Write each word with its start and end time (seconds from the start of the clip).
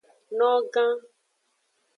Nogan. 0.39 0.91